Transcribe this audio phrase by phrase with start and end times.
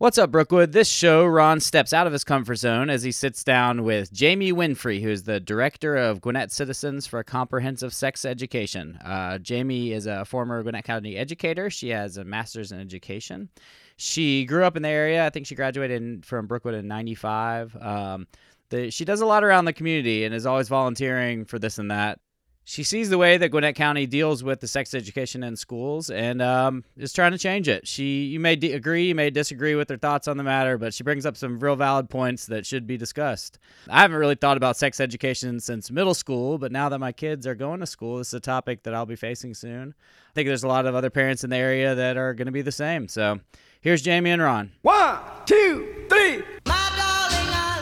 [0.00, 0.72] What's up, Brookwood?
[0.72, 4.50] This show, Ron steps out of his comfort zone as he sits down with Jamie
[4.50, 8.96] Winfrey, who's the director of Gwinnett Citizens for Comprehensive Sex Education.
[9.04, 11.68] Uh, Jamie is a former Gwinnett County educator.
[11.68, 13.50] She has a master's in education.
[13.98, 15.26] She grew up in the area.
[15.26, 17.76] I think she graduated in, from Brookwood in '95.
[17.76, 18.26] Um,
[18.70, 21.90] the, she does a lot around the community and is always volunteering for this and
[21.90, 22.20] that
[22.64, 26.40] she sees the way that Gwinnett County deals with the sex education in schools and
[26.40, 27.88] um, is trying to change it.
[27.88, 30.94] She, you may de- agree, you may disagree with her thoughts on the matter, but
[30.94, 33.58] she brings up some real valid points that should be discussed.
[33.88, 37.46] I haven't really thought about sex education since middle school, but now that my kids
[37.46, 39.94] are going to school, this is a topic that I'll be facing soon.
[40.28, 42.52] I think there's a lot of other parents in the area that are going to
[42.52, 43.08] be the same.
[43.08, 43.40] So
[43.80, 44.70] here's Jamie and Ron.
[44.82, 46.42] One, two, three.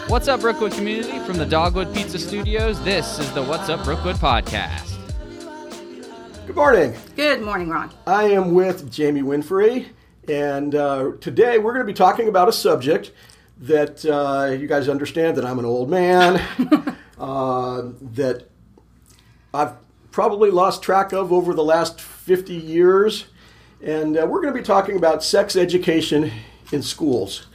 [0.08, 1.18] What's up, Brookwood community?
[1.26, 4.96] From the Dogwood Pizza Studios, this is the What's Up Brookwood podcast.
[6.46, 6.94] Good morning.
[7.14, 7.90] Good morning, Ron.
[8.06, 9.88] I am with Jamie Winfrey,
[10.26, 13.12] and uh, today we're going to be talking about a subject
[13.58, 16.36] that uh, you guys understand that I'm an old man,
[17.18, 18.48] uh, that
[19.52, 19.74] I've
[20.10, 23.26] probably lost track of over the last 50 years,
[23.82, 26.32] and uh, we're going to be talking about sex education
[26.72, 27.46] in schools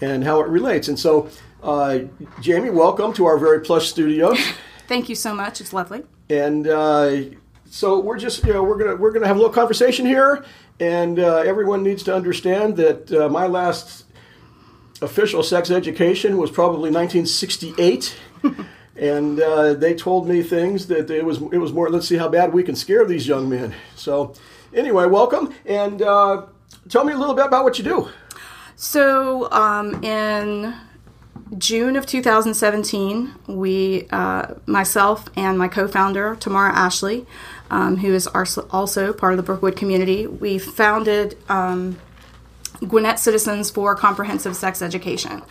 [0.00, 0.88] and how it relates.
[0.88, 1.30] And so
[1.66, 2.00] uh,
[2.40, 4.38] Jamie, welcome to our very plush studios.
[4.88, 5.60] Thank you so much.
[5.60, 6.04] It's lovely.
[6.30, 7.22] And uh,
[7.68, 10.44] so we're just, you know, we're gonna we're gonna have a little conversation here,
[10.78, 14.04] and uh, everyone needs to understand that uh, my last
[15.02, 18.16] official sex education was probably 1968.
[18.96, 21.90] and uh, they told me things that it was it was more.
[21.90, 23.74] Let's see how bad we can scare these young men.
[23.96, 24.34] So,
[24.72, 26.46] anyway, welcome and uh,
[26.88, 28.08] tell me a little bit about what you do.
[28.76, 30.74] So, um, in
[31.56, 37.24] June of 2017, we, uh, myself and my co-founder Tamara Ashley,
[37.70, 41.98] um, who is also part of the Brookwood community, we founded um,
[42.80, 45.42] Gwinnett Citizens for Comprehensive Sex Education,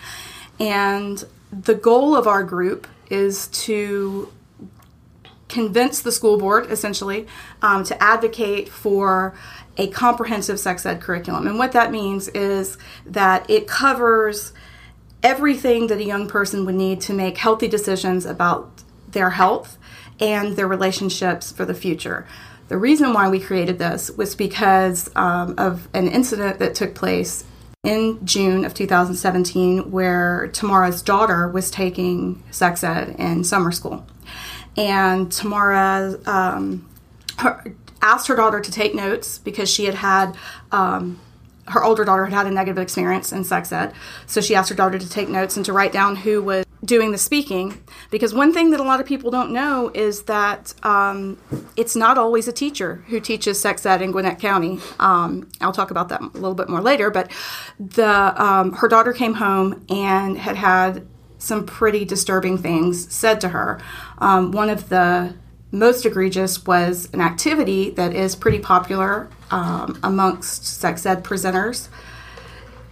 [0.60, 4.32] and the goal of our group is to
[5.48, 7.28] convince the school board, essentially,
[7.62, 9.34] um, to advocate for
[9.78, 11.48] a comprehensive sex ed curriculum.
[11.48, 14.54] And what that means is that it covers
[15.26, 19.76] everything that a young person would need to make healthy decisions about their health
[20.20, 22.28] and their relationships for the future.
[22.68, 27.44] The reason why we created this was because um, of an incident that took place
[27.84, 34.06] in June of 2017 where Tamara's daughter was taking sex ed in summer school.
[34.78, 36.88] And Tamara um,
[37.40, 37.64] her,
[38.00, 40.36] asked her daughter to take notes because she had had
[40.72, 41.20] um,
[41.68, 43.94] her older daughter had had a negative experience in sex ed.
[44.28, 47.12] So she asked her daughter to take notes and to write down who was doing
[47.12, 47.82] the speaking.
[48.12, 51.38] Because one thing that a lot of people don't know is that um,
[51.76, 54.80] it's not always a teacher who teaches sex ed in Gwinnett County.
[55.00, 57.10] Um, I'll talk about that a little bit more later.
[57.10, 57.32] But
[57.80, 63.50] the um, her daughter came home and had had some pretty disturbing things said to
[63.50, 63.80] her.
[64.20, 65.36] Um, one of the
[65.76, 71.90] most egregious was an activity that is pretty popular um, amongst sex ed presenters.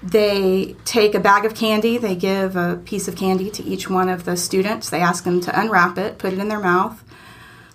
[0.01, 4.09] They take a bag of candy, they give a piece of candy to each one
[4.09, 4.89] of the students.
[4.89, 7.01] They ask them to unwrap it, put it in their mouth,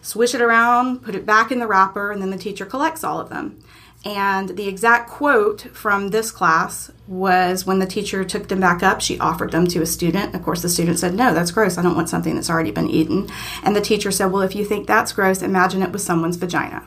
[0.02, 3.18] swish it around, put it back in the wrapper, and then the teacher collects all
[3.18, 3.58] of them.
[4.04, 9.00] And the exact quote from this class was when the teacher took them back up,
[9.00, 10.34] she offered them to a student.
[10.34, 11.78] Of course, the student said, No, that's gross.
[11.78, 13.28] I don't want something that's already been eaten.
[13.64, 16.86] And the teacher said, Well, if you think that's gross, imagine it was someone's vagina.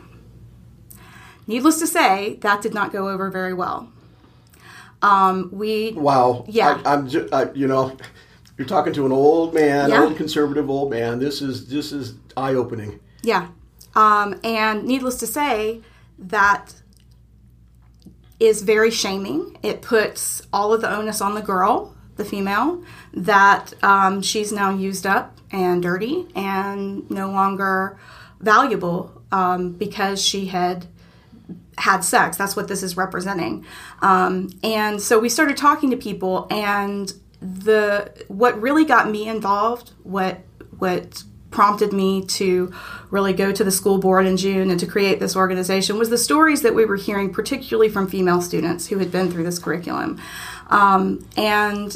[1.48, 3.92] Needless to say, that did not go over very well.
[5.02, 7.08] Um, we wow, yeah, I, am
[7.56, 7.98] you know,
[8.58, 10.04] you're talking to an old man, yeah.
[10.04, 11.18] old conservative old man.
[11.18, 13.00] This is this is eye opening.
[13.24, 13.48] Yeah,
[13.96, 15.82] um, and needless to say,
[16.20, 16.81] that
[18.42, 19.56] is very shaming.
[19.62, 24.76] It puts all of the onus on the girl, the female, that um, she's now
[24.76, 28.00] used up and dirty and no longer
[28.40, 30.88] valuable um, because she had
[31.78, 32.36] had sex.
[32.36, 33.64] That's what this is representing.
[34.02, 39.92] Um, and so we started talking to people, and the what really got me involved,
[40.02, 40.40] what
[40.80, 42.74] what prompted me to
[43.10, 46.18] really go to the school board in June and to create this organization was the
[46.18, 50.20] stories that we were hearing, particularly from female students who had been through this curriculum.
[50.70, 51.96] Um, and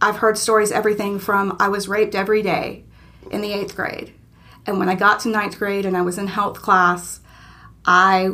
[0.00, 2.84] I've heard stories everything from I was raped every day
[3.30, 4.12] in the eighth grade.
[4.66, 7.20] And when I got to ninth grade and I was in health class,
[7.84, 8.30] I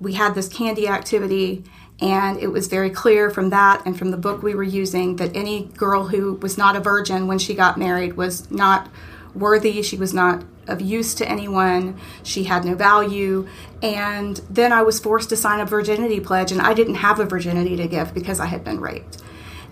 [0.00, 1.64] we had this candy activity
[2.00, 5.36] and it was very clear from that and from the book we were using that
[5.36, 8.88] any girl who was not a virgin when she got married was not
[9.34, 9.82] worthy.
[9.82, 11.98] She was not of use to anyone.
[12.22, 13.46] She had no value.
[13.82, 17.24] And then i was forced to sign a virginity pledge and i didn't have a
[17.24, 19.18] virginity to give because i had been raped.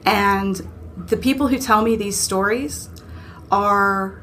[0.05, 0.61] And
[0.97, 2.89] the people who tell me these stories
[3.51, 4.21] are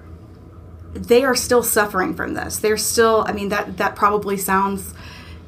[0.94, 2.58] they are still suffering from this.
[2.58, 4.94] They're still I mean that that probably sounds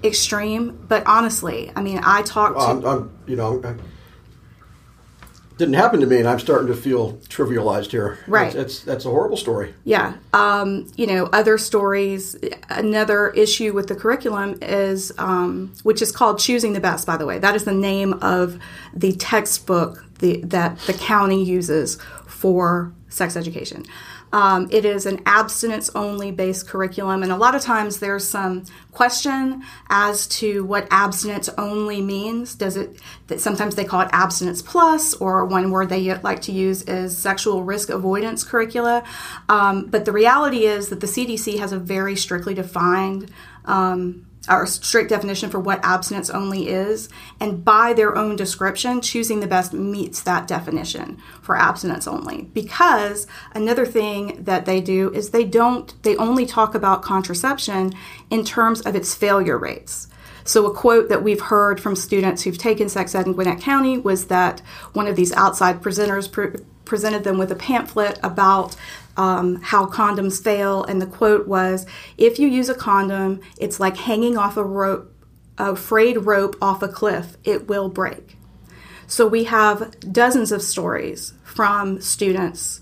[0.04, 3.76] extreme, but honestly, I mean I talk to I'm, I'm, you know, I,
[5.58, 8.20] didn't happen to me, and I'm starting to feel trivialized here.
[8.28, 8.54] Right.
[8.54, 9.74] That's that's, that's a horrible story.
[9.84, 10.14] Yeah.
[10.34, 12.36] Um, you know, other stories.
[12.70, 17.26] Another issue with the curriculum is, um, which is called Choosing the Best, by the
[17.26, 17.40] way.
[17.40, 18.60] That is the name of
[18.94, 23.86] the textbook the, that the county uses for sex education.
[24.34, 28.66] Um, it is an abstinence only based curriculum, and a lot of times there's some
[28.92, 32.56] question as to what abstinence only means.
[32.56, 36.52] Does it that sometimes they call it abstinence plus, or one word they like to
[36.52, 39.04] use is sexual risk avoidance curricula.
[39.50, 43.32] Um, but the reality is that the CDC has a very strictly defined
[43.66, 47.10] um, or strict definition for what abstinence only is,
[47.40, 52.44] and by their own description, choosing the best meets that definition for abstinence only.
[52.54, 57.94] Because another thing that they do is they don't, they only talk about contraception
[58.30, 60.08] in terms of its failure rates.
[60.44, 63.98] So, a quote that we've heard from students who've taken sex ed in Gwinnett County
[63.98, 64.62] was that
[64.94, 66.54] one of these outside presenters pre-
[66.88, 68.76] presented them with a pamphlet about
[69.16, 71.86] um, how condoms fail, and the quote was,
[72.18, 75.14] "If you use a condom, it's like hanging off a rope,
[75.58, 77.38] a frayed rope off a cliff.
[77.44, 78.38] It will break."
[79.08, 82.82] So we have dozens of stories from students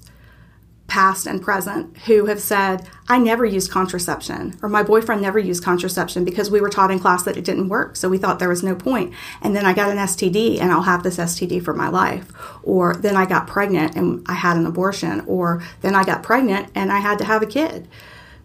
[0.88, 5.64] past and present who have said, I never used contraception, or my boyfriend never used
[5.64, 7.96] contraception because we were taught in class that it didn't work.
[7.96, 9.14] So we thought there was no point.
[9.42, 12.32] And then I got an STD and I'll have this STD for my life.
[12.64, 15.22] Or then I got pregnant and I had an abortion.
[15.22, 17.88] Or then I got pregnant and I had to have a kid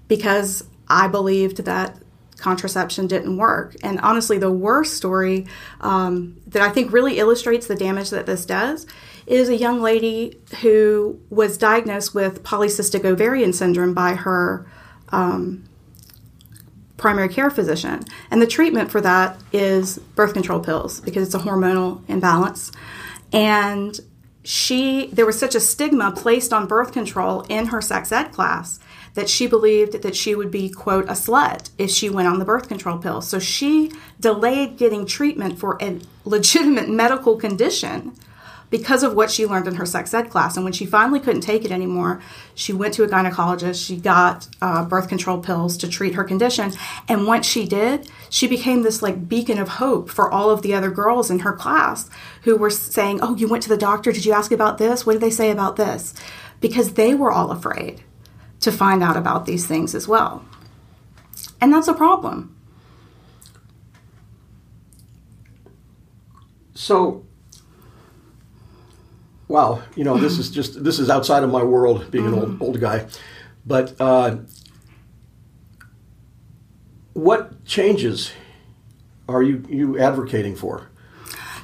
[0.09, 1.97] because I believed that
[2.39, 3.77] contraception didn't work.
[3.83, 5.47] And honestly, the worst story
[5.81, 8.87] um, that I think really illustrates the damage that this does
[9.31, 14.67] is a young lady who was diagnosed with polycystic ovarian syndrome by her
[15.11, 15.65] um,
[16.97, 18.03] primary care physician.
[18.33, 22.73] And the treatment for that is birth control pills because it's a hormonal imbalance.
[23.33, 23.99] And
[24.43, 28.81] she, there was such a stigma placed on birth control in her sex ed class
[29.15, 32.45] that she believed that she would be, quote, a slut if she went on the
[32.45, 33.21] birth control pill.
[33.21, 38.17] So she delayed getting treatment for a legitimate medical condition
[38.71, 40.57] because of what she learned in her sex ed class.
[40.57, 42.23] And when she finally couldn't take it anymore,
[42.55, 43.85] she went to a gynecologist.
[43.85, 46.73] She got uh, birth control pills to treat her condition.
[47.09, 50.73] And once she did, she became this like beacon of hope for all of the
[50.73, 52.09] other girls in her class
[52.43, 54.13] who were saying, Oh, you went to the doctor?
[54.13, 55.05] Did you ask about this?
[55.05, 56.15] What did they say about this?
[56.61, 58.03] Because they were all afraid
[58.61, 60.45] to find out about these things as well.
[61.61, 62.57] And that's a problem.
[66.75, 67.27] So,
[69.51, 72.63] wow, you know, this is just this is outside of my world, being an old
[72.63, 73.07] old guy.
[73.67, 74.39] But uh,
[77.13, 78.33] what changes
[79.29, 80.89] are you you advocating for?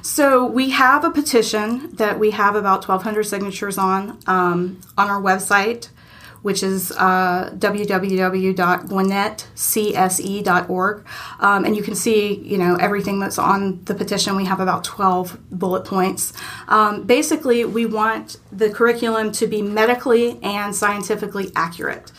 [0.01, 5.21] So we have a petition that we have about 1,200 signatures on um, on our
[5.21, 5.89] website,
[6.47, 7.49] which is uh,
[11.41, 14.37] um, and you can see you know everything that's on the petition.
[14.37, 16.31] We have about 12 bullet points.
[16.69, 22.13] Um, basically, we want the curriculum to be medically and scientifically accurate.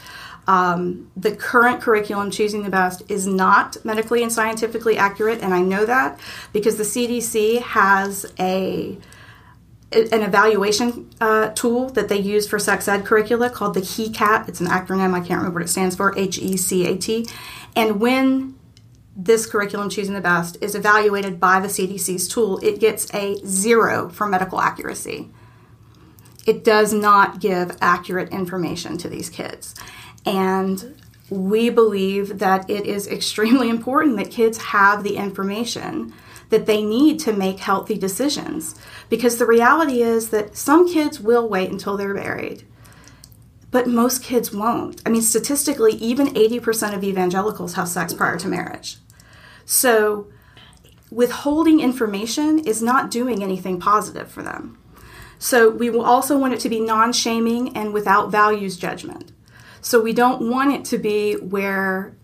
[0.47, 5.62] Um, the current curriculum, Choosing the Best, is not medically and scientifically accurate, and I
[5.62, 6.20] know that
[6.52, 8.99] because the CDC has a
[9.90, 14.49] an evaluation uh, tool that they use for sex ed curricula called the HECAT.
[14.49, 17.26] It's an acronym, I can't remember what it stands for, H E C A T.
[17.75, 18.59] And when
[19.16, 24.09] this curriculum, Choosing the Best, is evaluated by the CDC's tool, it gets a zero
[24.11, 25.30] for medical accuracy.
[26.47, 29.75] It does not give accurate information to these kids.
[30.25, 36.14] And we believe that it is extremely important that kids have the information
[36.50, 38.74] that they need to make healthy decisions.
[39.08, 42.64] Because the reality is that some kids will wait until they're married,
[43.70, 45.02] but most kids won't.
[45.04, 48.96] I mean, statistically, even 80% of evangelicals have sex prior to marriage.
[49.64, 50.28] So,
[51.10, 54.78] withholding information is not doing anything positive for them.
[55.38, 59.32] So, we will also want it to be non shaming and without values judgment.
[59.82, 62.16] So, we don't want it to be where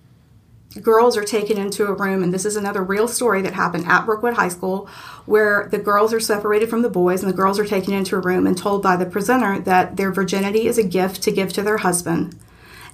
[0.80, 4.06] girls are taken into a room, and this is another real story that happened at
[4.06, 4.88] Brookwood High School,
[5.26, 8.20] where the girls are separated from the boys, and the girls are taken into a
[8.20, 11.62] room and told by the presenter that their virginity is a gift to give to
[11.62, 12.38] their husband,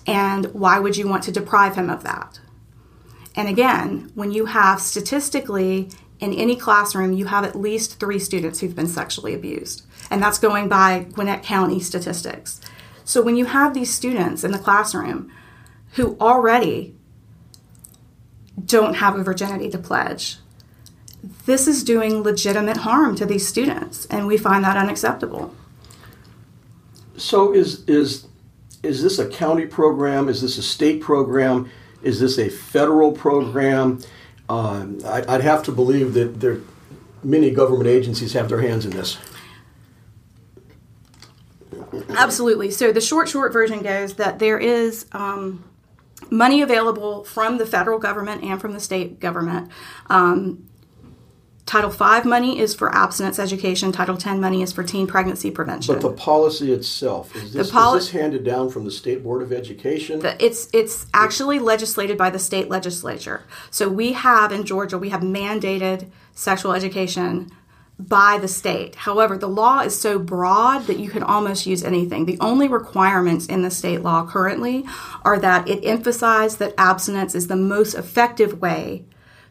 [0.07, 2.41] and why would you want to deprive him of that?
[3.37, 8.61] And again, when you have statistically in any classroom, you have at least three students
[8.61, 9.87] who've been sexually abused.
[10.11, 12.61] And that's going by Gwinnett County statistics.
[13.05, 15.33] So when you have these students in the classroom
[15.93, 16.95] who already
[18.67, 20.39] don't have a virginity to pledge,
[21.47, 25.55] this is doing legitimate harm to these students, and we find that unacceptable.
[27.17, 28.27] So is is
[28.83, 30.29] is this a county program?
[30.29, 31.71] Is this a state program?
[32.03, 34.01] Is this a federal program?
[34.49, 36.61] Um, I, I'd have to believe that there
[37.23, 39.19] many government agencies have their hands in this.
[42.11, 42.71] Absolutely.
[42.71, 45.65] So the short, short version goes that there is um,
[46.29, 49.71] money available from the federal government and from the state government.
[50.09, 50.67] Um,
[51.71, 53.93] Title V money is for abstinence education.
[53.93, 55.95] Title X money is for teen pregnancy prevention.
[55.95, 59.41] But the policy itself is this, poli- is this handed down from the state board
[59.41, 60.19] of education?
[60.19, 63.45] The- it's it's actually legislated by the state legislature.
[63.71, 67.53] So we have in Georgia we have mandated sexual education
[68.09, 68.95] by the state.
[68.95, 72.25] However, the law is so broad that you can almost use anything.
[72.27, 74.85] The only requirements in the state law currently
[75.25, 79.05] are that it emphasizes that abstinence is the most effective way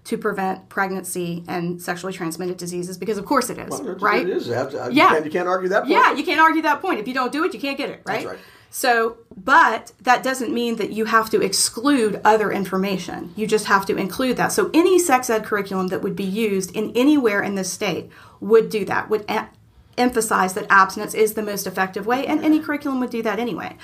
[0.06, 4.28] to prevent pregnancy and sexually transmitted diseases because of course it is, Well, right?
[4.28, 4.48] It is.
[4.48, 5.10] You Yeah.
[5.10, 5.92] can't, you can't argue that point.
[5.92, 7.00] Yeah, you can't argue that point.
[7.00, 8.28] If you don't do it, you can't get it, right?
[8.72, 13.34] So, but that doesn't mean that you have to exclude other information.
[13.36, 14.52] You just have to include that.
[14.52, 18.10] So, any sex ed curriculum that would be used in anywhere in this state
[18.40, 19.50] would do that, would em-
[19.98, 23.76] emphasize that abstinence is the most effective way, and any curriculum would do that anyway.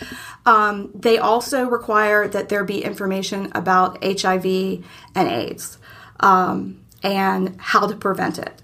[0.46, 4.46] Um, they also require that there be information about HIV
[5.16, 5.78] and AIDS
[6.20, 8.62] um, and how to prevent it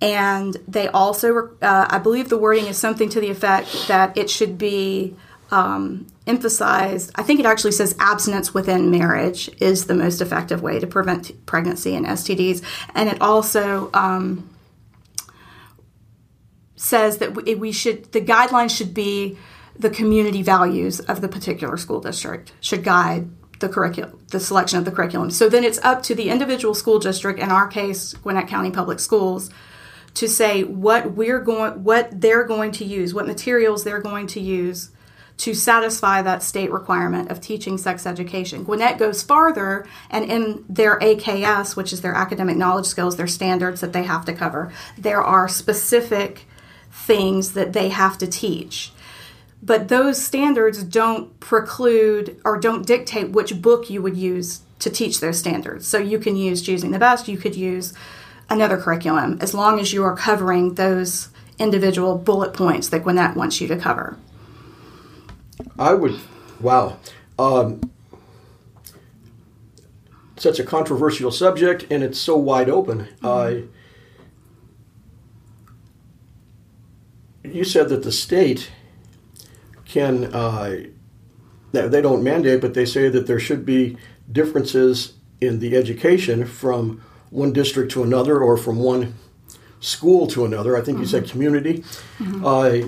[0.00, 4.30] and they also uh, i believe the wording is something to the effect that it
[4.30, 5.14] should be
[5.50, 10.78] um, emphasized i think it actually says abstinence within marriage is the most effective way
[10.78, 12.62] to prevent pregnancy and stds
[12.94, 14.48] and it also um,
[16.76, 19.36] says that we, should the guidelines should be
[19.78, 23.28] the community values of the particular school district should guide
[23.60, 25.30] the curriculum, the selection of the curriculum.
[25.30, 28.98] So then it's up to the individual school district, in our case, Gwinnett County Public
[28.98, 29.50] Schools,
[30.14, 34.40] to say what we're going, what they're going to use, what materials they're going to
[34.40, 34.90] use
[35.38, 38.62] to satisfy that state requirement of teaching sex education.
[38.62, 43.80] Gwinnett goes farther, and in their AKS, which is their academic knowledge skills, their standards
[43.80, 46.46] that they have to cover, there are specific
[46.90, 48.92] things that they have to teach
[49.62, 55.20] but those standards don't preclude or don't dictate which book you would use to teach
[55.20, 55.86] those standards.
[55.86, 57.92] So you can use Choosing the Best, you could use
[58.50, 61.28] another curriculum as long as you are covering those
[61.58, 64.18] individual bullet points that Gwinnett wants you to cover.
[65.78, 66.18] I would,
[66.60, 66.98] wow.
[67.38, 67.80] Um,
[70.36, 73.08] such a controversial subject, and it's so wide open.
[73.22, 73.56] Uh,
[77.44, 78.70] you said that the state
[79.84, 80.84] can, uh,
[81.72, 83.96] they don't mandate, but they say that there should be
[84.32, 89.14] differences in the education from one district to another or from one
[89.80, 90.76] school to another.
[90.76, 91.84] I think you said community.
[92.44, 92.80] Uh,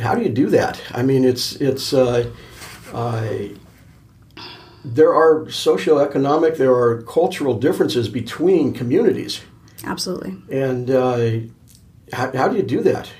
[0.00, 0.80] how do you do that?
[0.92, 2.30] I mean, it's it's uh,
[2.92, 3.28] uh,
[4.84, 9.40] there are socioeconomic, there are cultural differences between communities,
[9.84, 10.36] Absolutely.
[10.50, 11.30] and uh,
[12.12, 13.10] how, how do you do that?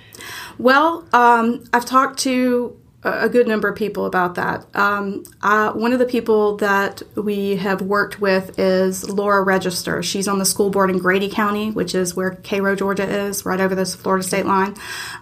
[0.58, 4.64] Well, um, I've talked to a good number of people about that.
[4.74, 10.02] Um, uh, one of the people that we have worked with is Laura Register.
[10.04, 13.60] She's on the school board in Grady County, which is where Cairo, Georgia is, right
[13.60, 14.76] over the Florida state line.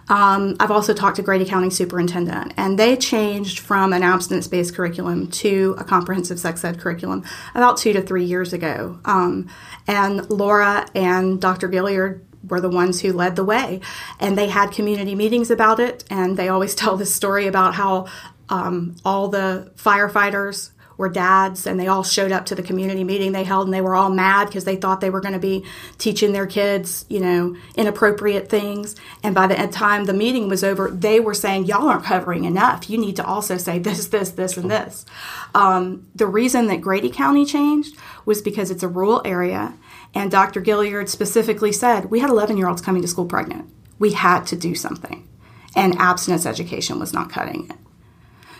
[0.09, 4.75] Um, I've also talked to Grady County superintendent, and they changed from an abstinence based
[4.75, 7.23] curriculum to a comprehensive sex ed curriculum
[7.55, 8.99] about two to three years ago.
[9.05, 9.49] Um,
[9.87, 11.67] and Laura and Dr.
[11.67, 13.79] Gilliard were the ones who led the way.
[14.19, 16.03] And they had community meetings about it.
[16.11, 18.05] And they always tell this story about how
[18.49, 23.31] um, all the firefighters were dads and they all showed up to the community meeting
[23.31, 25.65] they held and they were all mad because they thought they were going to be
[25.97, 28.95] teaching their kids, you know, inappropriate things.
[29.23, 32.87] And by the time the meeting was over, they were saying, Y'all aren't covering enough.
[32.87, 35.05] You need to also say this, this, this, and this.
[35.55, 39.73] Um, the reason that Grady County changed was because it's a rural area
[40.13, 40.61] and Dr.
[40.61, 43.69] Gilliard specifically said, we had 11 year olds coming to school pregnant.
[43.99, 45.27] We had to do something.
[45.75, 47.77] And abstinence education was not cutting it.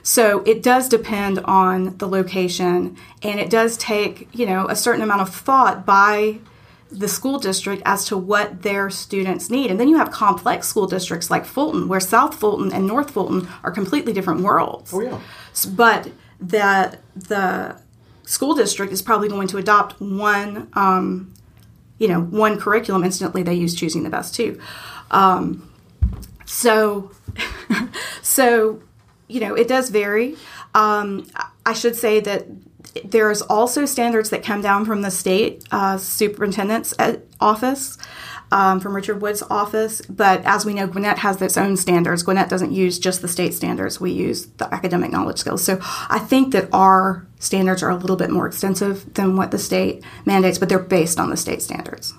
[0.03, 5.01] So it does depend on the location and it does take, you know, a certain
[5.01, 6.39] amount of thought by
[6.89, 9.72] the school district as to what their students need.
[9.72, 13.48] And then you have complex school districts like Fulton, where South Fulton and North Fulton
[13.63, 14.93] are completely different worlds.
[14.93, 15.20] Oh, yeah.
[15.74, 17.79] But that the
[18.24, 21.34] school district is probably going to adopt one, um,
[22.01, 24.60] you know one curriculum instantly they use choosing the best too
[25.12, 25.70] um,
[26.46, 27.12] so
[28.24, 28.81] so
[29.27, 30.36] you know it does vary.
[30.74, 31.27] Um,
[31.65, 32.48] i should say that
[33.05, 37.98] there's also standards that come down from the state uh, superintendent's uh, office
[38.51, 40.01] um, from Richard Woods' office.
[40.01, 42.24] But as we know, Gwinnett has its own standards.
[42.24, 45.63] Gwinnett doesn't use just the state standards, we use the academic knowledge skills.
[45.63, 49.58] So I think that our standards are a little bit more extensive than what the
[49.58, 52.13] state mandates, but they're based on the state standards.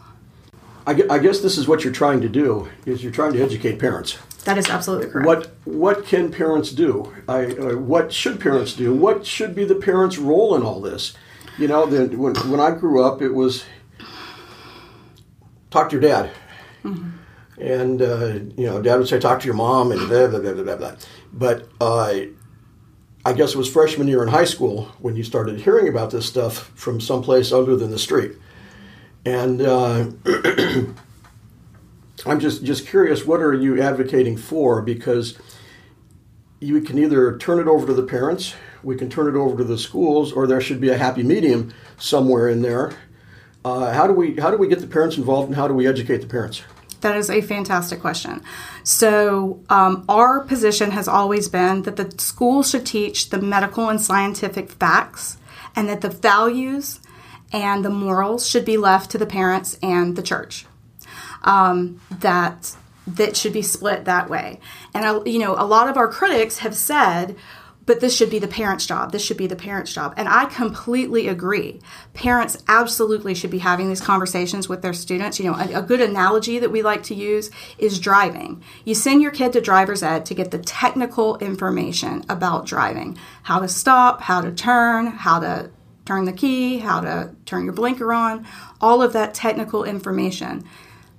[0.87, 3.79] I, I guess this is what you're trying to do is you're trying to educate
[3.79, 4.19] parents.
[4.45, 5.27] That is absolutely correct.
[5.27, 7.15] What what can parents do?
[7.29, 8.93] I, uh, what should parents do?
[8.93, 11.15] What should be the parents' role in all this?
[11.59, 13.65] You know, the, when when I grew up, it was
[15.73, 16.31] talk to your dad,
[17.59, 18.27] and uh,
[18.57, 20.77] you know, dad would say talk to your mom, and blah blah blah blah blah.
[20.77, 20.97] blah.
[21.33, 22.15] But uh,
[23.25, 26.27] I guess it was freshman year in high school when you started hearing about this
[26.27, 28.33] stuff from someplace other than the street,
[29.25, 29.61] and.
[29.61, 30.11] Uh,
[32.25, 33.27] I'm just just curious.
[33.27, 34.81] What are you advocating for?
[34.81, 35.37] Because
[36.61, 39.65] you can either turn it over to the parents, we can turn it over to
[39.65, 42.93] the schools, or there should be a happy medium somewhere in there.
[43.65, 45.87] Uh, how do we how do we get the parents involved, and how do we
[45.87, 46.63] educate the parents?
[47.01, 48.43] That is a fantastic question.
[48.85, 54.01] So, um, our position has always been that the school should teach the medical and
[54.01, 55.37] scientific facts,
[55.75, 57.01] and that the values
[57.53, 60.67] and the morals should be left to the parents and the church.
[61.43, 62.77] Um, that
[63.07, 64.61] that should be split that way.
[64.95, 67.37] And I, you know, a lot of our critics have said,
[67.85, 69.13] but this should be the parents' job.
[69.13, 70.15] This should be the parents' job.
[70.17, 71.81] And I completely agree.
[72.15, 75.39] Parents absolutely should be having these conversations with their students.
[75.39, 78.63] You know, a, a good analogy that we like to use is driving.
[78.85, 83.59] You send your kid to driver's ed to get the technical information about driving how
[83.59, 85.71] to stop, how to turn, how to
[86.05, 88.47] turn the key, how to turn your blinker on,
[88.81, 90.65] all of that technical information.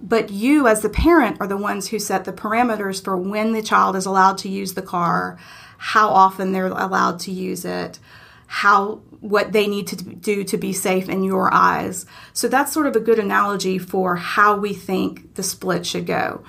[0.02, 3.62] But you, as the parent, are the ones who set the parameters for when the
[3.62, 5.40] child is allowed to use the car,
[5.84, 8.00] how often they're allowed to use it,
[8.48, 12.06] how what they need to do to be safe in your eyes.
[12.32, 16.42] So that's sort of a good analogy for how we think the split should go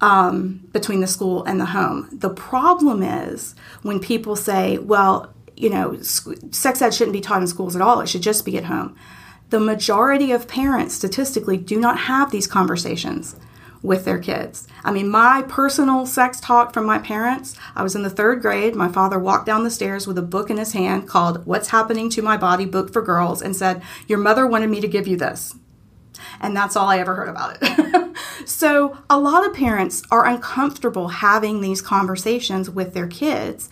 [0.00, 2.08] um, between the school and the home.
[2.10, 7.46] The problem is when people say, "Well, you know, sex ed shouldn't be taught in
[7.46, 8.96] schools at all; it should just be at home."
[9.50, 13.34] the majority of parents statistically do not have these conversations
[13.82, 14.68] with their kids.
[14.84, 18.74] I mean, my personal sex talk from my parents, I was in the third grade.
[18.74, 22.10] My father walked down the stairs with a book in his hand called What's Happening
[22.10, 25.16] to My Body Book for Girls and said, Your mother wanted me to give you
[25.16, 25.54] this.
[26.40, 28.16] And that's all I ever heard about it.
[28.46, 33.70] so, a lot of parents are uncomfortable having these conversations with their kids.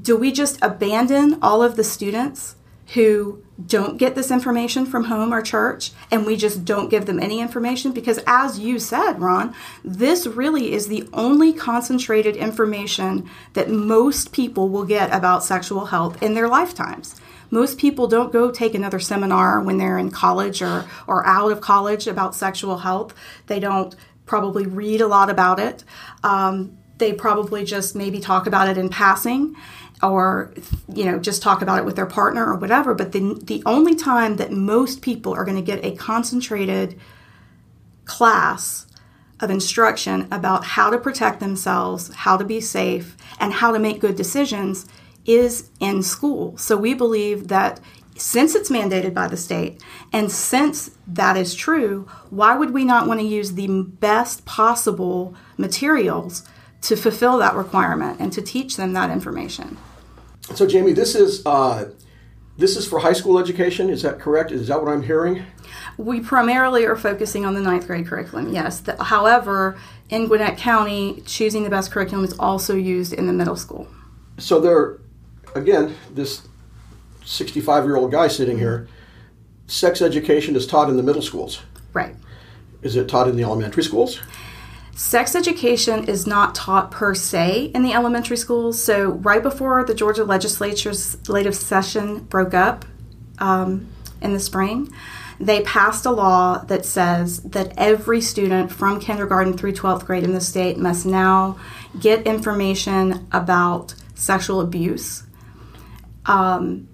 [0.00, 2.54] Do we just abandon all of the students
[2.94, 7.18] who don't get this information from home or church and we just don't give them
[7.18, 9.52] any information because as you said ron
[9.84, 16.22] this really is the only concentrated information that most people will get about sexual health
[16.22, 17.20] in their lifetimes.
[17.50, 21.60] Most people don't go take another seminar when they're in college or, or out of
[21.60, 23.14] college about sexual health.
[23.46, 23.94] They don't
[24.26, 25.84] probably read a lot about it.
[26.22, 29.56] Um, they probably just maybe talk about it in passing
[30.02, 30.52] or
[30.92, 33.94] you know just talk about it with their partner or whatever but the, the only
[33.94, 36.98] time that most people are going to get a concentrated
[38.04, 38.86] class
[39.40, 44.00] of instruction about how to protect themselves how to be safe and how to make
[44.00, 44.86] good decisions
[45.28, 46.56] is in school.
[46.56, 47.80] So we believe that
[48.16, 49.80] since it's mandated by the state
[50.12, 55.36] and since that is true why would we not want to use the best possible
[55.56, 56.44] materials
[56.80, 59.76] to fulfill that requirement and to teach them that information
[60.54, 61.90] So, Jamie, this is uh,
[62.56, 63.90] this is for high school education.
[63.90, 64.50] Is that correct?
[64.50, 65.44] Is that what I'm hearing?
[65.96, 68.80] We primarily are focusing on the ninth grade curriculum, yes.
[68.80, 69.78] The, however,
[70.10, 73.88] in Gwinnett County, choosing the best curriculum is also used in the middle school.
[74.38, 74.98] So there,
[75.54, 76.48] again, this
[77.28, 78.88] 65 year old guy sitting here.
[79.66, 81.60] Sex education is taught in the middle schools.
[81.92, 82.16] Right.
[82.80, 84.20] Is it taught in the elementary schools?
[84.98, 88.82] Sex education is not taught per se in the elementary schools.
[88.82, 92.84] So, right before the Georgia legislature's legislative session broke up
[93.38, 93.86] um,
[94.20, 94.92] in the spring,
[95.38, 100.34] they passed a law that says that every student from kindergarten through 12th grade in
[100.34, 101.56] the state must now
[102.00, 105.22] get information about sexual abuse
[106.26, 106.88] um,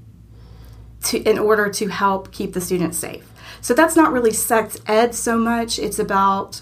[1.05, 3.27] to, in order to help keep the students safe.
[3.63, 5.79] So that's not really sex ed so much.
[5.79, 6.61] It's about,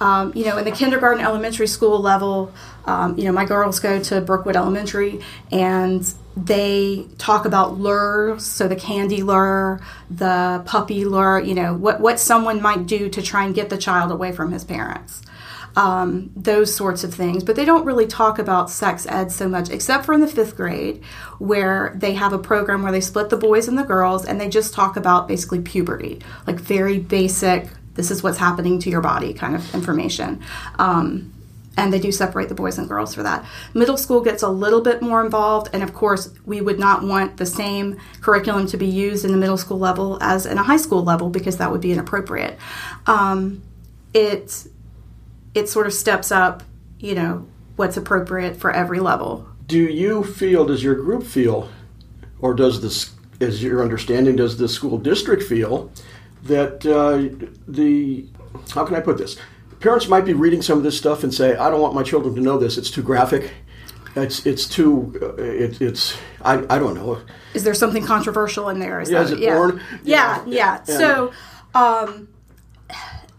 [0.00, 2.52] um, you know, in the kindergarten, elementary school level,
[2.84, 5.20] um, you know, my girls go to Brookwood Elementary,
[5.52, 9.80] and they talk about lures, so the candy lure,
[10.10, 13.78] the puppy lure, you know, what, what someone might do to try and get the
[13.78, 15.22] child away from his parents.
[15.76, 17.42] Um, those sorts of things.
[17.42, 20.56] But they don't really talk about sex ed so much, except for in the fifth
[20.56, 21.02] grade,
[21.38, 24.48] where they have a program where they split the boys and the girls and they
[24.48, 29.32] just talk about basically puberty, like very basic, this is what's happening to your body
[29.34, 30.42] kind of information.
[30.78, 31.32] Um,
[31.76, 33.44] and they do separate the boys and girls for that.
[33.74, 37.36] Middle school gets a little bit more involved, and of course, we would not want
[37.36, 40.76] the same curriculum to be used in the middle school level as in a high
[40.76, 42.58] school level because that would be inappropriate.
[43.06, 43.62] Um,
[44.12, 44.68] it
[45.54, 46.62] it sort of steps up,
[46.98, 49.48] you know, what's appropriate for every level.
[49.66, 51.68] Do you feel, does your group feel,
[52.40, 55.90] or does this, is your understanding, does the school district feel
[56.44, 58.26] that uh, the,
[58.72, 59.36] how can I put this?
[59.80, 62.34] Parents might be reading some of this stuff and say, I don't want my children
[62.36, 63.52] to know this, it's too graphic.
[64.16, 67.20] It's, it's too, uh, it, it's, I, I don't know.
[67.52, 69.00] Is there something controversial in there?
[69.00, 69.80] Is Yeah, that, is it porn?
[70.04, 70.54] Yeah, yeah.
[70.54, 70.76] Yeah.
[70.78, 71.32] And- So,
[71.74, 72.28] um,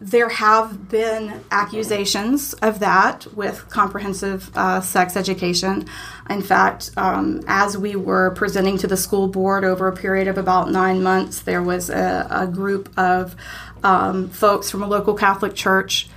[0.06, 5.88] there have been accusations of that with comprehensive uh, sex education.
[6.30, 10.38] In fact, um, as we were presenting to the school board over a period of
[10.38, 13.36] about nine months, there was a, a group of
[13.84, 16.08] um, folks from a local Catholic church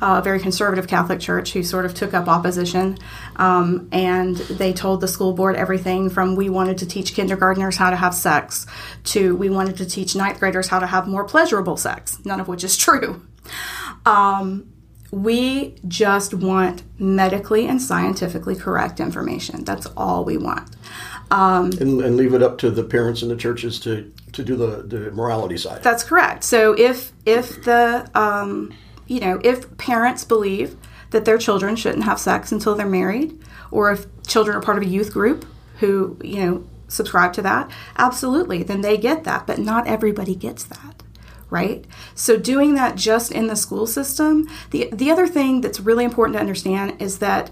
[0.00, 2.98] a very conservative Catholic church who sort of took up opposition.
[3.34, 7.90] Um, and they told the school board everything from we wanted to teach kindergartners how
[7.90, 8.64] to have sex
[9.04, 12.46] to we wanted to teach ninth graders how to have more pleasurable sex, none of
[12.46, 13.20] which is true.
[14.06, 14.72] Um,
[15.10, 19.64] we just want medically and scientifically correct information.
[19.64, 20.76] That's all we want.
[21.80, 24.82] And, and leave it up to the parents and the churches to, to do the,
[24.82, 25.82] the morality side.
[25.82, 26.44] That's correct.
[26.44, 28.72] So if if the um,
[29.06, 30.76] you know if parents believe
[31.10, 33.38] that their children shouldn't have sex until they're married,
[33.70, 35.44] or if children are part of a youth group
[35.80, 39.46] who you know subscribe to that, absolutely, then they get that.
[39.46, 40.97] But not everybody gets that.
[41.50, 41.84] Right?
[42.14, 46.34] So doing that just in the school system, the the other thing that's really important
[46.34, 47.50] to understand is that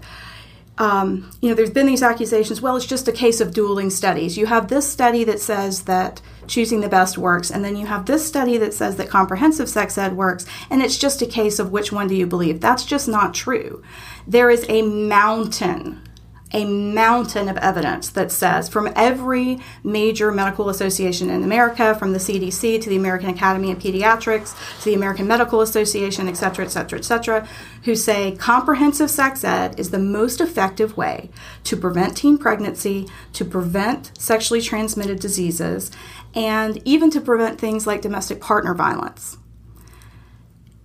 [0.79, 2.61] um, you know, there's been these accusations.
[2.61, 4.37] Well, it's just a case of dueling studies.
[4.37, 8.05] You have this study that says that choosing the best works, and then you have
[8.05, 11.71] this study that says that comprehensive sex ed works, and it's just a case of
[11.71, 12.61] which one do you believe.
[12.61, 13.83] That's just not true.
[14.27, 16.06] There is a mountain,
[16.53, 22.19] a mountain of evidence that says from every major medical association in America, from the
[22.19, 26.69] CDC to the American Academy of Pediatrics to the American Medical Association, et cetera, et
[26.69, 27.47] cetera, et cetera,
[27.83, 31.29] who say comprehensive sex ed is the most effective way
[31.65, 35.91] to prevent teen pregnancy, to prevent sexually transmitted diseases,
[36.33, 39.37] and even to prevent things like domestic partner violence.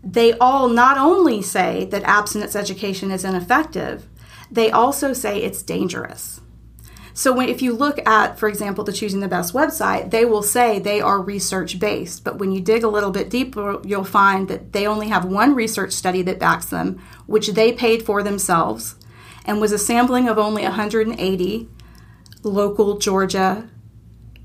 [0.03, 4.09] They all not only say that abstinence education is ineffective,
[4.53, 6.41] they also say it's dangerous.
[7.15, 10.43] So when, if you look at, for example, the Choosing the Best website, they will
[10.43, 12.25] say they are research based.
[12.25, 15.55] But when you dig a little bit deeper, you'll find that they only have one
[15.55, 18.97] research study that backs them, which they paid for themselves,
[19.45, 21.69] and was a sampling of only 180
[22.43, 23.69] local Georgia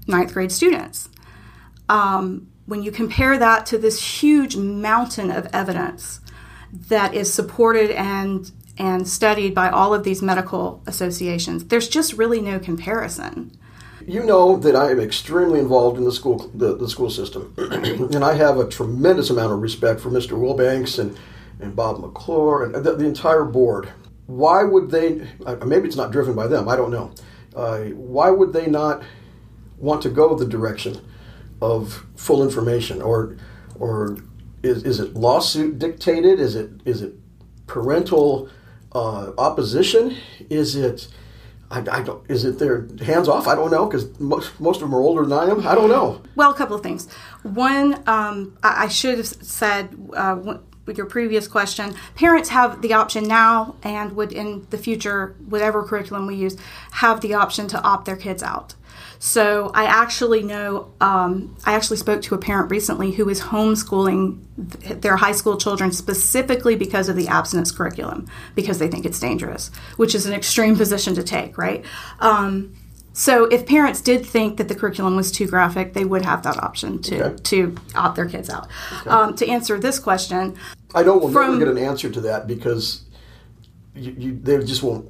[0.08, 1.10] ninth grade students.
[1.90, 6.20] Um, when you compare that to this huge mountain of evidence
[6.72, 12.42] that is supported and and studied by all of these medical associations, there's just really
[12.42, 13.52] no comparison.
[14.06, 18.24] You know that I am extremely involved in the school the, the school system, and
[18.24, 20.38] I have a tremendous amount of respect for Mr.
[20.38, 21.18] Wilbanks and,
[21.60, 23.90] and Bob McClure and the, the entire board.
[24.28, 25.28] Why would they?
[25.46, 26.70] uh, Maybe it's not driven by them.
[26.70, 27.12] I don't know.
[27.56, 29.04] Uh, why would they not
[29.78, 31.02] want to go the direction
[31.62, 33.36] of full information, or
[33.80, 34.18] or
[34.64, 36.40] is, is it lawsuit dictated?
[36.40, 37.14] Is it is it
[37.68, 38.50] parental
[38.94, 40.16] uh, opposition?
[40.50, 41.08] Is it
[41.70, 42.24] I, I don't.
[42.30, 43.48] Is it their hands off?
[43.48, 45.68] I don't know because most, most of them are older than I am.
[45.68, 46.22] I don't know.
[46.36, 47.12] Well, a couple of things.
[47.44, 52.94] One, um, I, I should have said uh, with your previous question, parents have the
[52.94, 56.56] option now and would in the future, whatever curriculum we use,
[56.92, 58.74] have the option to opt their kids out.
[59.20, 64.44] So I actually know, um, I actually spoke to a parent recently who is homeschooling
[64.82, 69.20] th- their high school children specifically because of the abstinence curriculum, because they think it's
[69.20, 71.84] dangerous, which is an extreme position to take, right?
[72.20, 72.76] Um,
[73.14, 76.58] so if parents did think that the curriculum was too graphic, they would have that
[76.62, 77.44] option to, Okay.
[77.44, 78.68] to opt their kids out.
[79.08, 80.56] Um, to answer this question,
[80.94, 83.02] I don't we'll From- never get an answer to that because
[83.96, 85.10] you, you, they just won't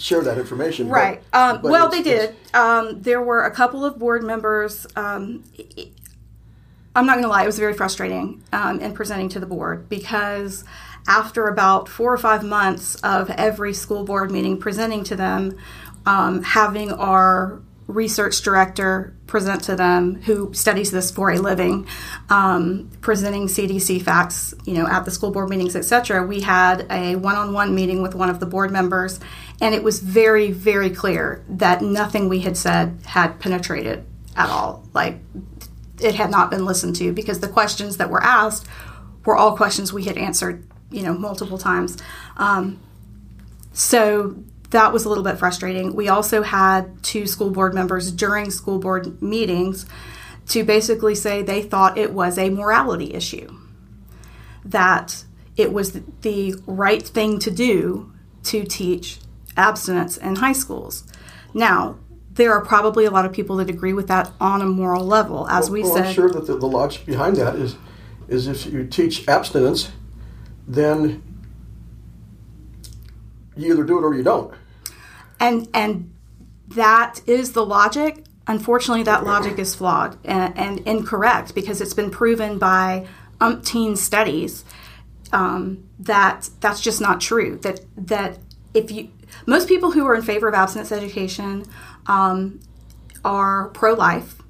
[0.00, 0.88] share that information.
[0.88, 1.22] but- Right.
[1.32, 2.34] Um, but well, they did.
[2.54, 4.86] Um, there were a couple of board members.
[4.96, 5.44] Um,
[6.96, 9.88] I'm not going to lie; it was very frustrating um, in presenting to the board
[9.88, 10.64] because
[11.06, 15.56] after about four or five months of every school board meeting presenting to them,
[16.06, 17.60] um, having our
[17.90, 21.86] research director present to them who studies this for a living
[22.28, 27.16] um, presenting cdc facts you know at the school board meetings etc we had a
[27.16, 29.20] one-on-one meeting with one of the board members
[29.60, 34.04] and it was very very clear that nothing we had said had penetrated
[34.36, 34.84] at all.
[34.92, 35.18] Like
[36.00, 38.66] it had not been listened to because the questions that were asked
[39.24, 41.96] were all questions we had answered you know multiple times.
[42.36, 42.80] Um,
[43.72, 44.36] so
[44.70, 45.94] that was a little bit frustrating.
[45.94, 49.86] We also had two school board members during school board meetings
[50.48, 53.56] to basically say they thought it was a morality issue,
[54.64, 55.24] that
[55.56, 58.12] it was the right thing to do
[58.44, 59.20] to teach
[59.56, 61.04] abstinence in high schools.
[61.52, 61.98] Now,
[62.32, 65.48] there are probably a lot of people that agree with that on a moral level,
[65.48, 66.06] as well, we well, said.
[66.06, 67.76] I'm sure that the, the logic behind that is,
[68.28, 69.90] is if you teach abstinence,
[70.66, 71.22] then
[73.56, 74.54] you either do it or you don't.
[75.40, 76.12] And and
[76.68, 82.10] that is the logic unfortunately that logic is flawed and, and incorrect because it's been
[82.10, 83.06] proven by
[83.40, 84.64] umpteen studies
[85.32, 88.38] um, that that's just not true that that
[88.74, 89.10] if you
[89.46, 91.64] most people who are in favor of abstinence education
[92.06, 92.60] um,
[93.24, 94.40] are pro-life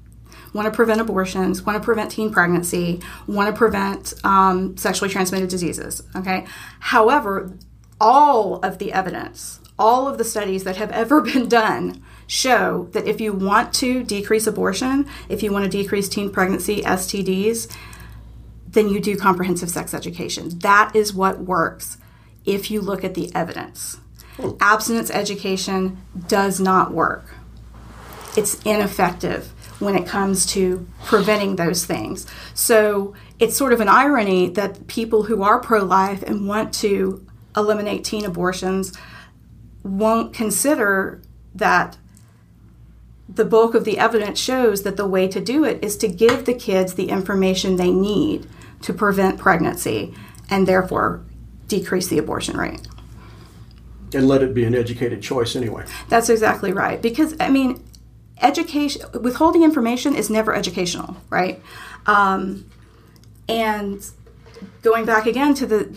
[0.53, 5.49] want to prevent abortions, want to prevent teen pregnancy, want to prevent um, sexually transmitted
[5.49, 6.03] diseases.
[6.15, 6.45] Okay.
[6.79, 7.57] However,
[7.99, 13.07] all of the evidence, all of the studies that have ever been done show that
[13.07, 17.75] if you want to decrease abortion, if you want to decrease teen pregnancy, STDs,
[18.67, 20.59] then you do comprehensive sex education.
[20.59, 21.97] That is what works
[22.45, 23.99] if you look at the evidence.
[24.37, 24.51] Hmm.
[24.61, 27.35] Abstinence education does not work
[28.37, 32.27] it's ineffective when it comes to preventing those things.
[32.53, 37.25] So it's sort of an irony that people who are pro life and want to
[37.55, 38.93] eliminate teen abortions
[39.83, 41.21] won't consider
[41.53, 41.97] that
[43.27, 46.45] the bulk of the evidence shows that the way to do it is to give
[46.45, 48.47] the kids the information they need
[48.81, 50.13] to prevent pregnancy
[50.49, 51.23] and therefore
[51.67, 52.87] decrease the abortion rate.
[54.13, 55.85] And let it be an educated choice anyway.
[56.09, 57.01] That's exactly right.
[57.01, 57.81] Because, I mean,
[58.41, 61.61] education, withholding information is never educational, right?
[62.05, 62.69] Um,
[63.47, 64.05] and
[64.81, 65.95] going back again to the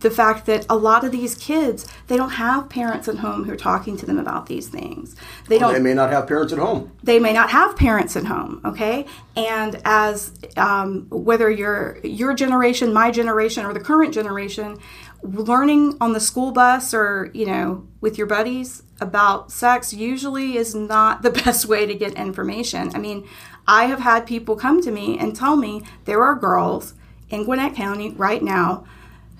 [0.00, 3.52] the fact that a lot of these kids they don't have parents at home who
[3.52, 5.14] are talking to them about these things.
[5.48, 6.90] They don't They may not have parents at home.
[7.02, 9.06] they may not have parents at home okay?
[9.36, 14.78] And as um, whether you're your generation my generation or the current generation
[15.22, 20.74] learning on the school bus or you know with your buddies about sex usually is
[20.74, 22.90] not the best way to get information.
[22.94, 23.26] I mean
[23.68, 26.94] i have had people come to me and tell me there are girls
[27.28, 28.84] in gwinnett county right now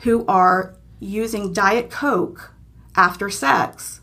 [0.00, 2.52] who are using diet coke
[2.96, 4.00] after sex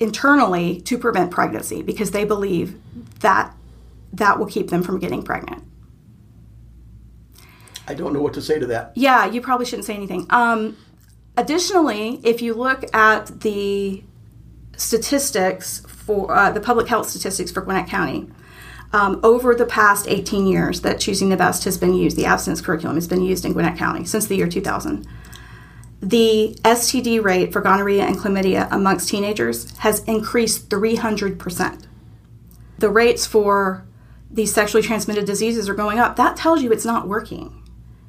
[0.00, 2.80] internally to prevent pregnancy because they believe
[3.20, 3.54] that
[4.12, 5.64] that will keep them from getting pregnant.
[7.86, 8.92] I don't know what to say to that.
[8.94, 10.26] Yeah, you probably shouldn't say anything.
[10.30, 10.76] Um,
[11.36, 14.04] additionally, if you look at the
[14.76, 18.28] statistics for uh, the public health statistics for Gwinnett County,
[18.92, 22.60] um, over the past 18 years that Choosing the Best has been used, the abstinence
[22.60, 25.06] curriculum has been used in Gwinnett County since the year 2000.
[26.00, 31.86] The STD rate for gonorrhea and chlamydia amongst teenagers has increased 300%.
[32.78, 33.84] The rates for
[34.30, 36.16] these sexually transmitted diseases are going up.
[36.16, 37.67] That tells you it's not working.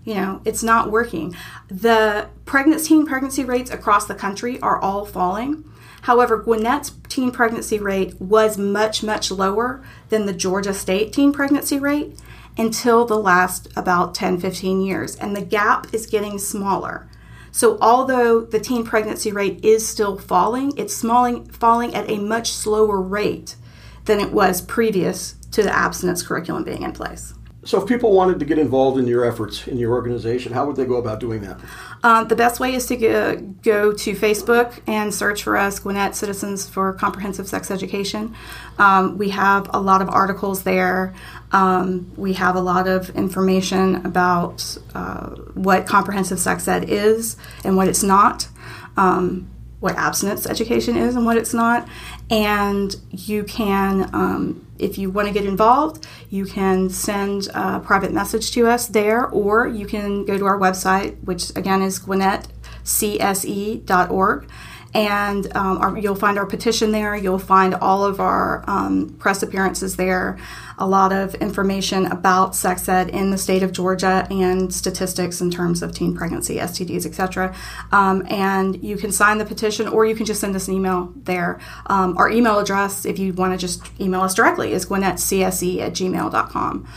[0.09, 1.35] You know, it's not working.
[1.67, 5.63] The pregnancy teen pregnancy rates across the country are all falling.
[6.01, 11.77] However, Gwinnett's teen pregnancy rate was much, much lower than the Georgia State teen pregnancy
[11.77, 12.17] rate
[12.57, 15.15] until the last about 10, 15 years.
[15.15, 17.07] And the gap is getting smaller.
[17.51, 22.51] So, although the teen pregnancy rate is still falling, it's falling, falling at a much
[22.51, 23.57] slower rate
[24.05, 27.35] than it was previous to the abstinence curriculum being in place.
[27.65, 30.77] So, if people wanted to get involved in your efforts in your organization, how would
[30.77, 31.59] they go about doing that?
[32.03, 36.15] Um, the best way is to go, go to Facebook and search for us, Gwinnett
[36.15, 38.33] Citizens for Comprehensive Sex Education.
[38.77, 41.13] Um, we have a lot of articles there.
[41.51, 47.75] Um, we have a lot of information about uh, what comprehensive sex ed is and
[47.75, 48.47] what it's not,
[48.95, 49.49] um,
[49.81, 51.89] what abstinence education is and what it's not.
[52.29, 58.11] And you can, um, if you want to get involved, you can send a private
[58.11, 64.49] message to us there, or you can go to our website, which again is GwinnettCSE.org,
[64.93, 67.15] And um, our, you'll find our petition there.
[67.15, 70.39] You'll find all of our um, press appearances there,
[70.79, 75.51] a lot of information about sex ed in the state of Georgia and statistics in
[75.51, 77.55] terms of teen pregnancy, STDs, etc.
[77.91, 81.13] Um, and you can sign the petition or you can just send us an email
[81.15, 81.59] there.
[81.85, 85.93] Um, our email address, if you want to just email us directly, is gwinnettcse at
[85.93, 86.87] gmail.com.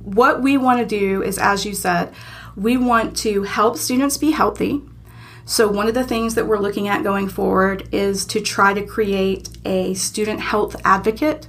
[0.00, 2.12] What we want to do is, as you said,
[2.56, 4.82] we want to help students be healthy.
[5.50, 8.84] So, one of the things that we're looking at going forward is to try to
[8.84, 11.48] create a student health advocate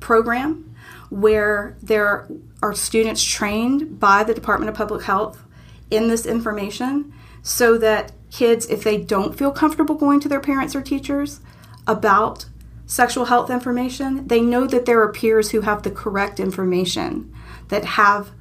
[0.00, 0.74] program
[1.08, 2.28] where there
[2.64, 5.40] are students trained by the Department of Public Health
[5.88, 10.74] in this information so that kids, if they don't feel comfortable going to their parents
[10.74, 11.40] or teachers
[11.86, 12.46] about
[12.86, 17.32] sexual health information, they know that there are peers who have the correct information
[17.68, 18.32] that have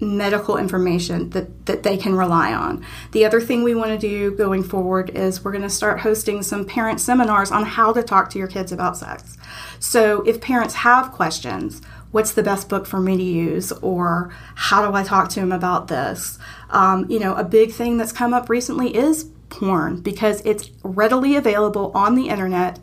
[0.00, 2.84] medical information that, that they can rely on.
[3.12, 6.42] The other thing we want to do going forward is we're going to start hosting
[6.42, 9.36] some parent seminars on how to talk to your kids about sex.
[9.80, 14.88] So if parents have questions, what's the best book for me to use or how
[14.88, 16.38] do I talk to them about this?
[16.70, 21.34] Um, you know, a big thing that's come up recently is porn because it's readily
[21.34, 22.78] available on the internet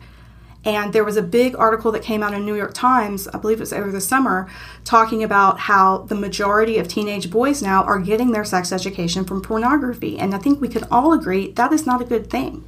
[0.66, 3.58] and there was a big article that came out in New York Times, I believe
[3.58, 4.50] it was over the summer,
[4.84, 9.40] talking about how the majority of teenage boys now are getting their sex education from
[9.40, 10.18] pornography.
[10.18, 12.64] And I think we can all agree that is not a good thing.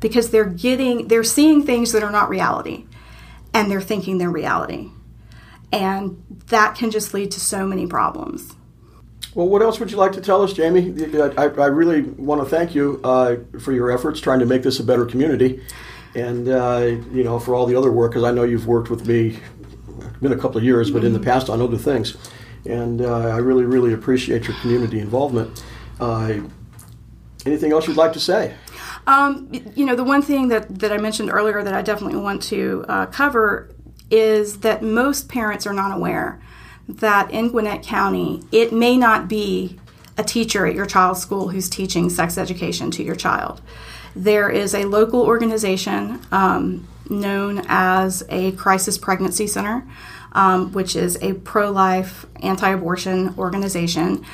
[0.00, 2.84] Because they're getting they're seeing things that are not reality
[3.54, 4.90] and they're thinking they're reality.
[5.72, 8.56] And that can just lead to so many problems.
[9.34, 10.92] Well, what else would you like to tell us, Jamie?
[11.16, 14.80] I, I really want to thank you uh, for your efforts trying to make this
[14.80, 15.62] a better community
[16.14, 19.06] and uh, you know for all the other work because I know you've worked with
[19.06, 19.38] me.
[20.20, 21.28] Been a couple of years, but in the mm-hmm.
[21.28, 22.16] past on other things,
[22.64, 25.62] and uh, I really really appreciate your community involvement.
[26.00, 26.40] Uh,
[27.46, 28.54] anything else you'd like to say?
[29.06, 32.42] Um, you know, the one thing that, that I mentioned earlier that I definitely want
[32.44, 33.74] to uh, cover
[34.10, 36.40] is that most parents are not aware
[36.88, 39.78] that in Gwinnett County, it may not be
[40.16, 43.62] a teacher at your child's school who's teaching sex education to your child.
[44.14, 49.86] There is a local organization um, known as a Crisis Pregnancy Center,
[50.32, 54.24] um, which is a pro life, anti abortion organization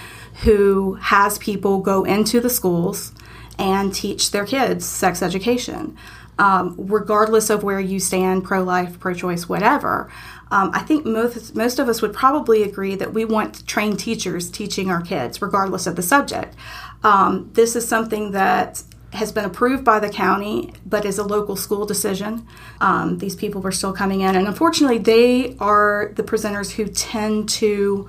[0.42, 3.12] who has people go into the schools
[3.58, 5.96] and teach their kids sex education.
[6.36, 10.10] Um, regardless of where you stand, pro life, pro choice, whatever.
[10.50, 14.50] Um, I think most, most of us would probably agree that we want trained teachers
[14.50, 16.56] teaching our kids, regardless of the subject.
[17.04, 18.82] Um, this is something that
[19.14, 22.46] has been approved by the county, but is a local school decision.
[22.80, 27.48] Um, these people were still coming in, and unfortunately, they are the presenters who tend
[27.50, 28.08] to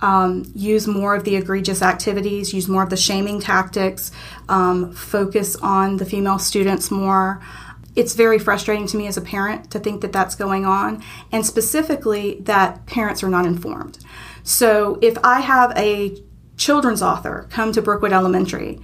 [0.00, 4.10] um, use more of the egregious activities, use more of the shaming tactics,
[4.48, 7.40] um, focus on the female students more.
[7.94, 11.46] It's very frustrating to me as a parent to think that that's going on, and
[11.46, 13.98] specifically that parents are not informed.
[14.42, 16.20] So, if I have a
[16.56, 18.80] children's author come to Brookwood Elementary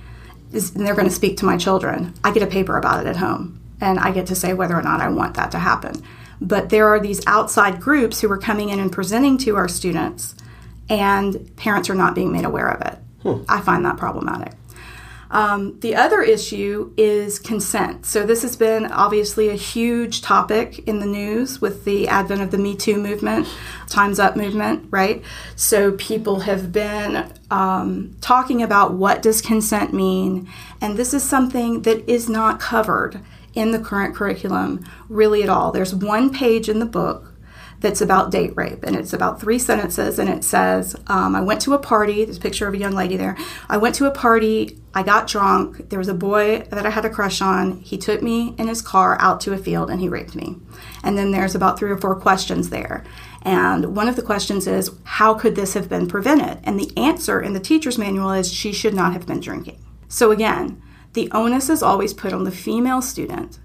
[0.53, 3.09] is, and they're going to speak to my children, I get a paper about it
[3.09, 6.03] at home and I get to say whether or not I want that to happen.
[6.41, 10.35] But there are these outside groups who are coming in and presenting to our students,
[10.89, 12.99] and parents are not being made aware of it.
[13.23, 13.45] Hmm.
[13.49, 14.53] I find that problematic.
[15.31, 18.07] Um, the other issue is consent.
[18.07, 22.51] So, this has been obviously a huge topic in the news with the advent of
[22.51, 23.47] the Me Too movement,
[23.89, 25.23] Time's Up movement, right?
[25.55, 30.49] So, people have been um, talking about what does consent mean,
[30.81, 33.21] and this is something that is not covered
[33.55, 35.73] in the current curriculum really at all.
[35.73, 37.28] There's one page in the book
[37.81, 38.83] that's about date rape.
[38.83, 40.19] And it's about three sentences.
[40.19, 42.25] And it says, um, I went to a party.
[42.25, 43.37] There's a picture of a young lady there.
[43.69, 44.79] I went to a party.
[44.95, 45.89] I got drunk.
[45.91, 47.81] There was a boy that I had a crush on.
[47.81, 50.57] He took me in his car out to a field and he raped me.
[51.05, 53.05] And then there's about three or four questions there.
[53.43, 56.59] And one of the questions is, how could this have been prevented?
[56.65, 59.85] And the answer in the teacher's manual is, she should not have been drinking.
[60.09, 63.61] So again, the onus is always put on the female student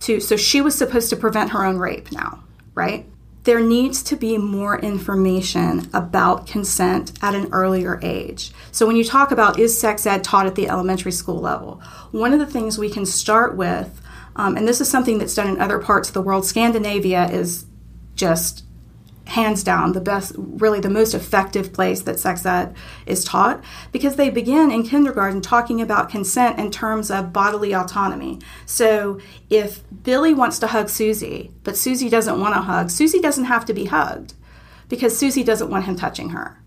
[0.00, 3.06] to, so she was supposed to prevent her own rape now, right?
[3.50, 8.52] There needs to be more information about consent at an earlier age.
[8.70, 11.82] So, when you talk about is sex ed taught at the elementary school level,
[12.12, 14.00] one of the things we can start with,
[14.36, 17.66] um, and this is something that's done in other parts of the world, Scandinavia is
[18.14, 18.62] just
[19.30, 22.74] hands down the best really the most effective place that sex ed
[23.06, 23.62] is taught
[23.92, 28.40] because they begin in kindergarten talking about consent in terms of bodily autonomy.
[28.66, 33.44] So if billy wants to hug susie but susie doesn't want to hug susie doesn't
[33.44, 34.34] have to be hugged
[34.88, 36.60] because susie doesn't want him touching her.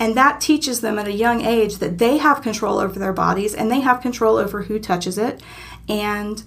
[0.00, 3.54] And that teaches them at a young age that they have control over their bodies
[3.54, 5.40] and they have control over who touches it
[5.88, 6.42] and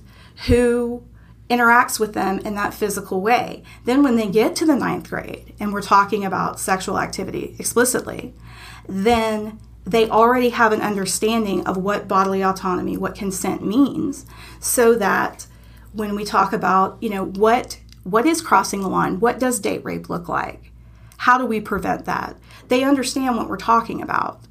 [0.47, 1.03] who
[1.49, 3.63] interacts with them in that physical way.
[3.85, 8.33] Then, when they get to the ninth grade and we're talking about sexual activity explicitly,
[8.87, 14.25] then they already have an understanding of what bodily autonomy, what consent means,
[14.59, 15.45] so that
[15.91, 19.83] when we talk about, you know, what what is crossing the line, what does date
[19.85, 20.71] rape look like,
[21.17, 22.35] how do we prevent that,
[22.67, 24.41] they understand what we're talking about.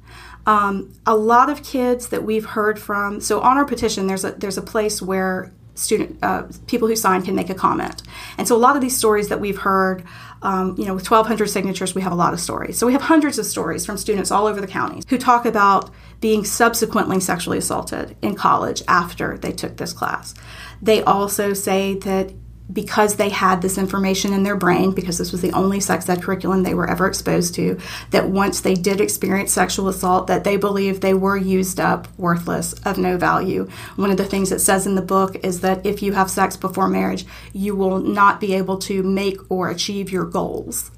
[0.45, 4.31] Um, a lot of kids that we've heard from, so on our petition, there's a
[4.31, 8.03] there's a place where student uh, people who sign can make a comment,
[8.37, 10.03] and so a lot of these stories that we've heard
[10.43, 12.77] um, you know, with 1,200 signatures, we have a lot of stories.
[12.77, 15.89] So we have hundreds of stories from students all over the county who talk about
[16.19, 20.35] being subsequently sexually assaulted in college after they took this class.
[20.81, 22.33] They also say that
[22.71, 26.21] because they had this information in their brain, because this was the only sex ed
[26.21, 27.77] curriculum they were ever exposed to,
[28.11, 32.73] that once they did experience sexual assault, that they believed they were used up, worthless,
[32.85, 33.67] of no value.
[33.95, 36.55] One of the things it says in the book is that if you have sex
[36.55, 40.89] before marriage, you will not be able to make or achieve your goals.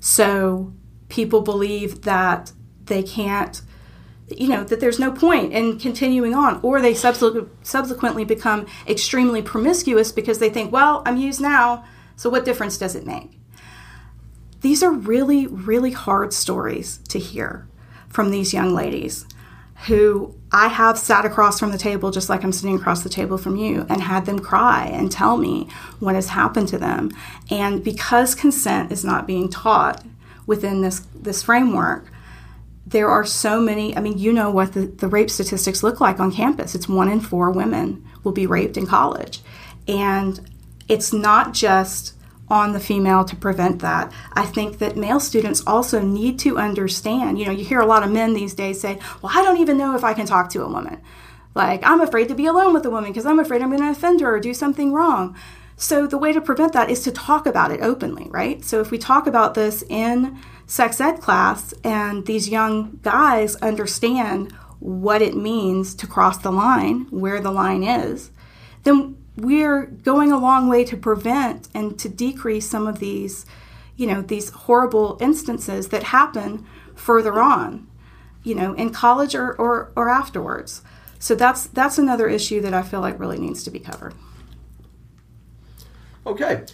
[0.00, 0.72] So
[1.08, 2.52] people believe that
[2.84, 3.62] they can't
[4.28, 6.60] you know that there's no point in continuing on.
[6.62, 11.84] Or they subsequently become extremely promiscuous because they think well i'm used now
[12.16, 13.38] so what difference does it make?
[14.60, 17.66] These are really really hard stories to hear
[18.08, 19.26] from these young ladies
[19.86, 23.36] who i have sat across from the table just like i'm sitting across the table
[23.36, 25.68] from you and had them cry and tell me
[25.98, 27.10] what has happened to them.
[27.50, 30.02] And because consent is not being taught
[30.46, 32.06] within this this framework
[32.94, 33.96] there are so many.
[33.96, 36.76] I mean, you know what the, the rape statistics look like on campus.
[36.76, 39.40] It's one in four women will be raped in college.
[39.88, 40.40] And
[40.88, 42.14] it's not just
[42.48, 44.12] on the female to prevent that.
[44.34, 47.36] I think that male students also need to understand.
[47.36, 49.76] You know, you hear a lot of men these days say, Well, I don't even
[49.76, 51.02] know if I can talk to a woman.
[51.52, 53.90] Like, I'm afraid to be alone with a woman because I'm afraid I'm going to
[53.90, 55.36] offend her or do something wrong.
[55.76, 58.64] So, the way to prevent that is to talk about it openly, right?
[58.64, 64.52] So, if we talk about this in sex ed class and these young guys understand
[64.80, 68.30] what it means to cross the line, where the line is,
[68.82, 73.46] then we're going a long way to prevent and to decrease some of these,
[73.96, 77.86] you know, these horrible instances that happen further on,
[78.42, 80.82] you know, in college or, or, or afterwards.
[81.18, 84.14] So that's that's another issue that I feel like really needs to be covered.
[86.26, 86.64] Okay.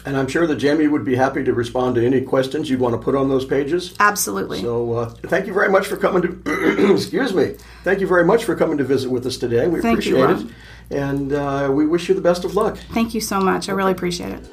[0.08, 2.94] And I'm sure that Jamie would be happy to respond to any questions you'd want
[2.94, 3.94] to put on those pages.
[4.00, 4.62] Absolutely.
[4.62, 8.46] So uh, thank you very much for coming to, excuse me, thank you very much
[8.46, 9.68] for coming to visit with us today.
[9.68, 10.50] We thank appreciate you,
[10.90, 10.98] it.
[10.98, 12.78] And uh, we wish you the best of luck.
[12.94, 13.68] Thank you so much.
[13.68, 14.50] I really appreciate it.